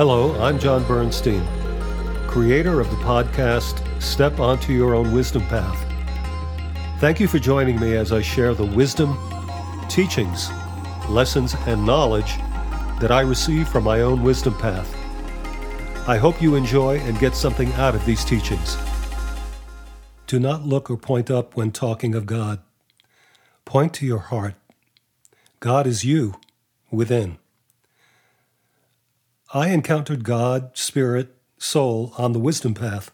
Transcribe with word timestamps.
Hello, 0.00 0.34
I'm 0.40 0.58
John 0.58 0.82
Bernstein, 0.84 1.46
creator 2.26 2.80
of 2.80 2.88
the 2.88 2.96
podcast 3.04 3.84
Step 4.00 4.40
Onto 4.40 4.72
Your 4.72 4.94
Own 4.94 5.12
Wisdom 5.12 5.42
Path. 5.42 5.78
Thank 7.00 7.20
you 7.20 7.28
for 7.28 7.38
joining 7.38 7.78
me 7.78 7.96
as 7.96 8.10
I 8.10 8.22
share 8.22 8.54
the 8.54 8.64
wisdom, 8.64 9.18
teachings, 9.90 10.50
lessons, 11.10 11.54
and 11.66 11.84
knowledge 11.84 12.38
that 12.98 13.10
I 13.10 13.20
receive 13.20 13.68
from 13.68 13.84
my 13.84 14.00
own 14.00 14.22
wisdom 14.22 14.56
path. 14.56 14.90
I 16.08 16.16
hope 16.16 16.40
you 16.40 16.54
enjoy 16.54 16.96
and 17.00 17.18
get 17.18 17.36
something 17.36 17.70
out 17.74 17.94
of 17.94 18.02
these 18.06 18.24
teachings. 18.24 18.78
Do 20.26 20.40
not 20.40 20.64
look 20.64 20.88
or 20.90 20.96
point 20.96 21.30
up 21.30 21.58
when 21.58 21.72
talking 21.72 22.14
of 22.14 22.24
God. 22.24 22.60
Point 23.66 23.92
to 23.96 24.06
your 24.06 24.20
heart. 24.20 24.54
God 25.60 25.86
is 25.86 26.06
you 26.06 26.36
within. 26.90 27.36
I 29.52 29.70
encountered 29.70 30.22
God, 30.22 30.76
Spirit, 30.76 31.34
Soul 31.58 32.14
on 32.16 32.32
the 32.32 32.38
wisdom 32.38 32.72
path 32.72 33.10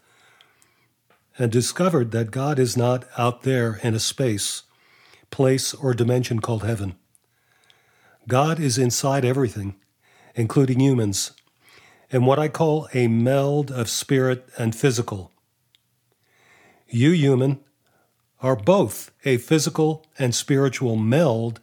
and 1.37 1.51
discovered 1.51 2.11
that 2.11 2.29
God 2.29 2.59
is 2.59 2.77
not 2.77 3.05
out 3.17 3.41
there 3.41 3.79
in 3.81 3.95
a 3.95 3.99
space, 3.99 4.63
place, 5.31 5.73
or 5.73 5.93
dimension 5.95 6.39
called 6.39 6.63
heaven. 6.63 6.95
God 8.27 8.59
is 8.59 8.77
inside 8.77 9.25
everything, 9.25 9.75
including 10.35 10.79
humans, 10.79 11.31
in 12.11 12.25
what 12.25 12.39
I 12.39 12.49
call 12.49 12.87
a 12.93 13.07
meld 13.07 13.71
of 13.71 13.89
spirit 13.89 14.47
and 14.57 14.75
physical. 14.75 15.31
You, 16.87 17.11
human, 17.11 17.61
are 18.41 18.55
both 18.55 19.11
a 19.25 19.37
physical 19.37 20.05
and 20.19 20.35
spiritual 20.35 20.95
meld 20.97 21.59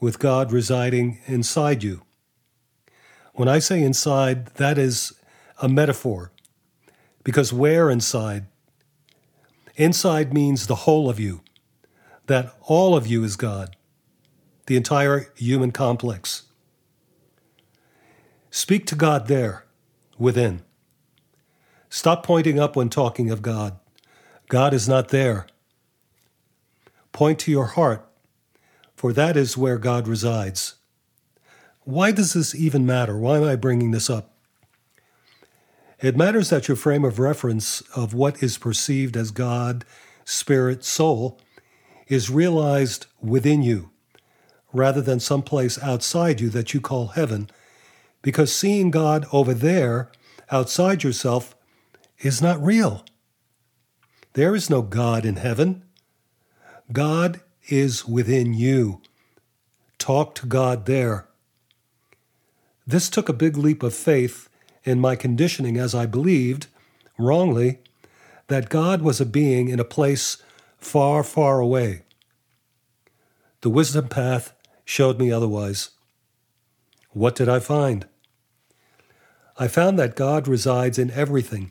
with 0.00 0.18
God 0.18 0.50
residing 0.50 1.20
inside 1.26 1.84
you. 1.84 2.02
When 3.40 3.48
I 3.48 3.58
say 3.58 3.82
inside, 3.82 4.48
that 4.56 4.76
is 4.76 5.14
a 5.62 5.66
metaphor, 5.66 6.30
because 7.24 7.54
where 7.54 7.88
inside? 7.88 8.44
Inside 9.76 10.34
means 10.34 10.66
the 10.66 10.84
whole 10.84 11.08
of 11.08 11.18
you, 11.18 11.40
that 12.26 12.54
all 12.60 12.94
of 12.94 13.06
you 13.06 13.24
is 13.24 13.36
God, 13.36 13.76
the 14.66 14.76
entire 14.76 15.32
human 15.36 15.72
complex. 15.72 16.48
Speak 18.50 18.84
to 18.88 18.94
God 18.94 19.26
there, 19.26 19.64
within. 20.18 20.60
Stop 21.88 22.22
pointing 22.22 22.60
up 22.60 22.76
when 22.76 22.90
talking 22.90 23.30
of 23.30 23.40
God. 23.40 23.78
God 24.48 24.74
is 24.74 24.86
not 24.86 25.08
there. 25.08 25.46
Point 27.12 27.38
to 27.38 27.50
your 27.50 27.68
heart, 27.68 28.06
for 28.94 29.14
that 29.14 29.34
is 29.38 29.56
where 29.56 29.78
God 29.78 30.06
resides. 30.06 30.74
Why 31.84 32.12
does 32.12 32.34
this 32.34 32.54
even 32.54 32.86
matter? 32.86 33.16
Why 33.16 33.38
am 33.38 33.44
I 33.44 33.56
bringing 33.56 33.90
this 33.90 34.10
up? 34.10 34.34
It 36.00 36.16
matters 36.16 36.50
that 36.50 36.68
your 36.68 36.76
frame 36.76 37.04
of 37.04 37.18
reference 37.18 37.82
of 37.94 38.14
what 38.14 38.42
is 38.42 38.58
perceived 38.58 39.16
as 39.16 39.30
God, 39.30 39.84
spirit, 40.24 40.84
soul 40.84 41.38
is 42.08 42.30
realized 42.30 43.06
within 43.20 43.62
you 43.62 43.90
rather 44.72 45.00
than 45.00 45.20
someplace 45.20 45.82
outside 45.82 46.40
you 46.40 46.48
that 46.50 46.72
you 46.72 46.80
call 46.80 47.08
heaven, 47.08 47.50
because 48.22 48.54
seeing 48.54 48.90
God 48.90 49.26
over 49.32 49.52
there, 49.52 50.10
outside 50.50 51.02
yourself, 51.02 51.56
is 52.20 52.40
not 52.40 52.62
real. 52.62 53.04
There 54.34 54.54
is 54.54 54.70
no 54.70 54.82
God 54.82 55.24
in 55.24 55.36
heaven. 55.36 55.82
God 56.92 57.40
is 57.68 58.06
within 58.06 58.54
you. 58.54 59.02
Talk 59.98 60.34
to 60.36 60.46
God 60.46 60.86
there. 60.86 61.26
This 62.90 63.08
took 63.08 63.28
a 63.28 63.32
big 63.32 63.56
leap 63.56 63.84
of 63.84 63.94
faith 63.94 64.48
in 64.82 64.98
my 64.98 65.14
conditioning 65.14 65.76
as 65.76 65.94
I 65.94 66.06
believed, 66.06 66.66
wrongly, 67.16 67.78
that 68.48 68.68
God 68.68 69.00
was 69.00 69.20
a 69.20 69.24
being 69.24 69.68
in 69.68 69.78
a 69.78 69.84
place 69.84 70.42
far, 70.76 71.22
far 71.22 71.60
away. 71.60 72.02
The 73.60 73.70
wisdom 73.70 74.08
path 74.08 74.54
showed 74.84 75.20
me 75.20 75.30
otherwise. 75.30 75.90
What 77.10 77.36
did 77.36 77.48
I 77.48 77.60
find? 77.60 78.08
I 79.56 79.68
found 79.68 79.96
that 80.00 80.16
God 80.16 80.48
resides 80.48 80.98
in 80.98 81.12
everything, 81.12 81.70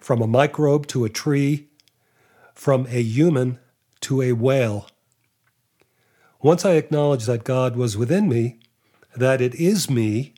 from 0.00 0.22
a 0.22 0.26
microbe 0.26 0.86
to 0.86 1.04
a 1.04 1.10
tree, 1.10 1.68
from 2.54 2.86
a 2.86 3.02
human 3.02 3.58
to 4.00 4.22
a 4.22 4.32
whale. 4.32 4.88
Once 6.40 6.64
I 6.64 6.72
acknowledged 6.72 7.26
that 7.26 7.44
God 7.44 7.76
was 7.76 7.98
within 7.98 8.30
me, 8.30 8.60
that 9.14 9.42
it 9.42 9.54
is 9.54 9.90
me, 9.90 10.32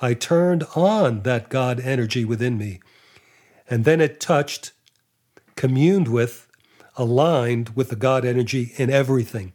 I 0.00 0.14
turned 0.14 0.64
on 0.74 1.22
that 1.22 1.48
God 1.48 1.80
energy 1.80 2.24
within 2.24 2.58
me. 2.58 2.80
And 3.68 3.84
then 3.84 4.00
it 4.00 4.20
touched, 4.20 4.72
communed 5.56 6.08
with, 6.08 6.46
aligned 6.96 7.70
with 7.70 7.88
the 7.88 7.96
God 7.96 8.24
energy 8.24 8.72
in 8.76 8.90
everything. 8.90 9.52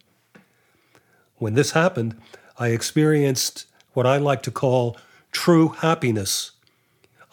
When 1.36 1.54
this 1.54 1.72
happened, 1.72 2.20
I 2.58 2.70
experienced 2.70 3.66
what 3.94 4.06
I 4.06 4.18
like 4.18 4.44
to 4.44 4.52
call 4.52 4.98
true 5.32 5.70
happiness, 5.70 6.52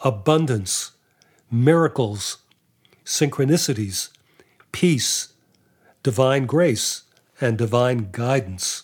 abundance, 0.03 0.91
miracles, 1.51 2.37
synchronicities, 3.03 4.09
peace, 4.71 5.33
divine 6.03 6.45
grace, 6.45 7.03
and 7.41 7.57
divine 7.57 8.09
guidance. 8.11 8.83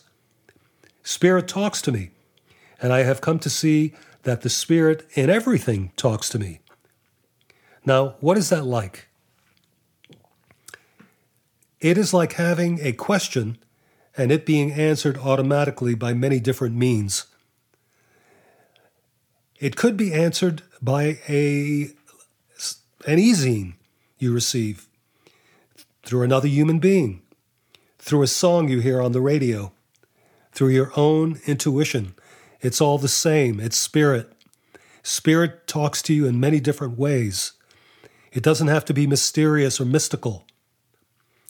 Spirit 1.04 1.48
talks 1.48 1.82
to 1.82 1.92
me, 1.92 2.12
and 2.82 2.92
I 2.92 3.04
have 3.04 3.22
come 3.22 3.40
to 3.40 3.50
see 3.50 3.94
that 4.24 4.42
the 4.42 4.50
Spirit 4.50 5.08
in 5.14 5.30
everything 5.30 5.92
talks 5.96 6.30
to 6.30 6.40
me. 6.40 6.60
Now, 7.86 8.16
what 8.20 8.38
is 8.38 8.50
that 8.50 8.66
like? 8.66 9.08
It 11.80 11.98
is 11.98 12.14
like 12.14 12.34
having 12.34 12.80
a 12.82 12.94
question 12.94 13.58
and 14.16 14.32
it 14.32 14.46
being 14.46 14.72
answered 14.72 15.18
automatically 15.18 15.96
by 15.96 16.14
many 16.14 16.40
different 16.40 16.76
means. 16.76 17.26
It 19.60 19.76
could 19.76 19.98
be 19.98 20.14
answered 20.14 20.64
by 20.82 21.20
a 21.28 21.92
an 23.06 23.20
e-zine 23.20 23.74
you 24.18 24.34
receive 24.34 24.88
through 26.04 26.22
another 26.22 26.48
human 26.48 26.80
being, 26.80 27.22
through 28.00 28.22
a 28.22 28.28
song 28.28 28.70
you 28.70 28.80
hear 28.80 29.02
on 29.02 29.12
the 29.12 29.22
radio, 29.22 29.74
through 30.54 30.70
your 30.70 30.92
own 30.96 31.40
intuition, 31.46 32.14
it's 32.64 32.80
all 32.80 32.98
the 32.98 33.10
same. 33.10 33.60
It's 33.60 33.78
spirit. 33.78 34.32
Spirit 35.04 35.68
talks 35.68 36.02
to 36.04 36.14
you 36.14 36.26
in 36.26 36.40
many 36.40 36.62
different 36.62 36.98
ways. 36.98 37.52
It 38.32 38.42
doesn't 38.42 38.70
have 38.70 38.86
to 38.86 38.94
be 38.94 39.06
mysterious 39.06 39.82
or 39.82 39.86
mystical. 39.86 40.48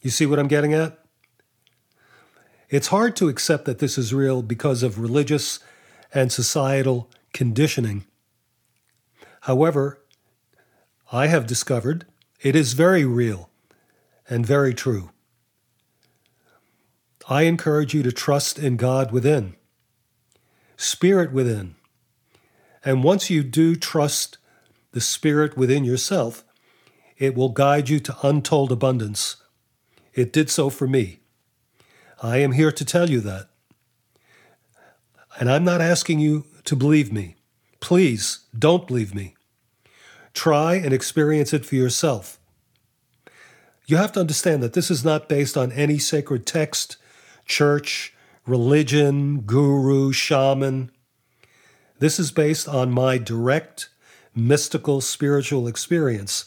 You 0.01 0.09
see 0.09 0.25
what 0.25 0.39
I'm 0.39 0.47
getting 0.47 0.73
at? 0.73 0.99
It's 2.67 2.87
hard 2.87 3.15
to 3.17 3.29
accept 3.29 3.65
that 3.65 3.77
this 3.77 3.97
is 3.97 4.13
real 4.13 4.41
because 4.41 4.81
of 4.81 4.99
religious 4.99 5.59
and 6.13 6.31
societal 6.31 7.11
conditioning. 7.31 8.05
However, 9.41 9.99
I 11.11 11.27
have 11.27 11.45
discovered 11.45 12.05
it 12.41 12.55
is 12.55 12.73
very 12.73 13.05
real 13.05 13.51
and 14.27 14.45
very 14.45 14.73
true. 14.73 15.11
I 17.29 17.43
encourage 17.43 17.93
you 17.93 18.01
to 18.01 18.11
trust 18.11 18.57
in 18.57 18.77
God 18.77 19.11
within 19.11 19.55
spirit 20.83 21.31
within. 21.31 21.75
And 22.83 23.03
once 23.03 23.29
you 23.29 23.43
do 23.43 23.75
trust 23.75 24.37
the 24.91 25.01
spirit 25.01 25.57
within 25.57 25.85
yourself, 25.85 26.43
it 27.17 27.35
will 27.35 27.49
guide 27.49 27.89
you 27.89 27.99
to 28.01 28.17
untold 28.21 28.71
abundance. 28.71 29.37
It 30.13 30.33
did 30.33 30.49
so 30.49 30.69
for 30.69 30.87
me. 30.87 31.19
I 32.21 32.37
am 32.37 32.51
here 32.51 32.71
to 32.71 32.85
tell 32.85 33.09
you 33.09 33.21
that. 33.21 33.49
And 35.39 35.49
I'm 35.49 35.63
not 35.63 35.81
asking 35.81 36.19
you 36.19 36.45
to 36.65 36.75
believe 36.75 37.11
me. 37.11 37.35
Please 37.79 38.39
don't 38.57 38.87
believe 38.87 39.15
me. 39.15 39.35
Try 40.33 40.75
and 40.75 40.93
experience 40.93 41.53
it 41.53 41.65
for 41.65 41.75
yourself. 41.75 42.39
You 43.85 43.97
have 43.97 44.11
to 44.13 44.19
understand 44.19 44.63
that 44.63 44.73
this 44.73 44.91
is 44.91 45.03
not 45.03 45.29
based 45.29 45.57
on 45.57 45.71
any 45.71 45.97
sacred 45.97 46.45
text, 46.45 46.97
church, 47.45 48.13
religion, 48.45 49.41
guru, 49.41 50.11
shaman. 50.11 50.91
This 51.99 52.19
is 52.19 52.31
based 52.31 52.67
on 52.67 52.91
my 52.91 53.17
direct 53.17 53.89
mystical 54.35 55.01
spiritual 55.01 55.67
experience 55.67 56.45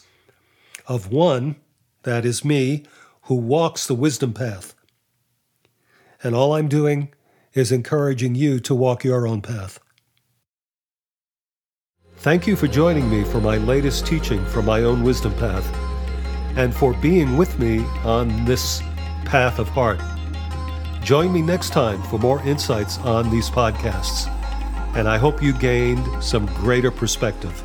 of 0.87 1.11
one, 1.11 1.55
that 2.03 2.25
is 2.25 2.45
me, 2.45 2.85
who 3.23 3.35
walks 3.35 3.87
the 3.87 3.95
wisdom 3.95 4.33
path. 4.33 4.73
And 6.23 6.35
all 6.35 6.53
I'm 6.53 6.67
doing 6.67 7.13
is 7.53 7.71
encouraging 7.71 8.35
you 8.35 8.59
to 8.61 8.75
walk 8.75 9.03
your 9.03 9.27
own 9.27 9.41
path. 9.41 9.79
Thank 12.17 12.47
you 12.47 12.55
for 12.55 12.67
joining 12.67 13.09
me 13.09 13.23
for 13.23 13.39
my 13.39 13.57
latest 13.57 14.07
teaching 14.07 14.43
from 14.45 14.65
my 14.65 14.81
own 14.81 15.03
wisdom 15.03 15.33
path 15.35 15.67
and 16.57 16.73
for 16.73 16.93
being 16.95 17.37
with 17.37 17.59
me 17.59 17.79
on 18.03 18.45
this 18.45 18.81
path 19.25 19.59
of 19.59 19.69
heart. 19.69 19.99
Join 21.07 21.31
me 21.31 21.41
next 21.41 21.69
time 21.69 22.03
for 22.03 22.19
more 22.19 22.41
insights 22.41 22.97
on 22.97 23.29
these 23.29 23.49
podcasts. 23.49 24.27
and 24.97 25.07
I 25.07 25.17
hope 25.17 25.41
you 25.41 25.53
gained 25.53 26.05
some 26.21 26.47
greater 26.47 26.91
perspective. 26.91 27.63